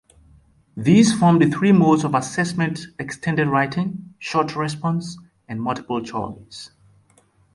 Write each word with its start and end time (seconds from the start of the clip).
These 0.75 1.13
form 1.13 1.37
the 1.37 1.47
three 1.51 1.71
modes 1.71 2.03
of 2.03 2.15
assessment-extended 2.15 3.47
writing, 3.49 4.15
short-response 4.17 5.19
and 5.47 5.61
multiple-choice. 5.61 6.71